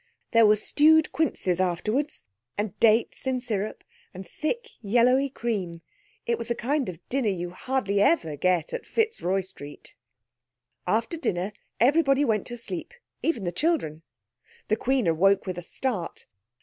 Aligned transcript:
There 0.31 0.47
were 0.47 0.55
stewed 0.55 1.11
quinces 1.11 1.61
afterwards, 1.61 2.23
and 2.57 2.75
dates 2.79 3.27
in 3.27 3.39
syrup, 3.39 3.83
and 4.15 4.27
thick 4.27 4.69
yellowy 4.81 5.29
cream. 5.29 5.83
It 6.25 6.39
was 6.39 6.47
the 6.47 6.55
kind 6.55 6.89
of 6.89 7.07
dinner 7.07 7.29
you 7.29 7.51
hardly 7.51 8.01
ever 8.01 8.35
get 8.35 8.73
in 8.73 8.81
Fitzroy 8.81 9.41
Street. 9.41 9.93
After 10.87 11.17
dinner 11.17 11.51
everybody 11.79 12.25
went 12.25 12.47
to 12.47 12.57
sleep, 12.57 12.95
even 13.21 13.43
the 13.43 13.51
children. 13.51 14.01
The 14.69 14.75
Queen 14.75 15.05
awoke 15.05 15.45
with 15.45 15.59
a 15.59 15.61
start. 15.61 16.25